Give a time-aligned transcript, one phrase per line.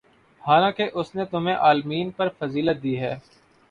[0.43, 3.15] حالانکہ اس نے تمہیں عالمین پر فضیلت دی ہے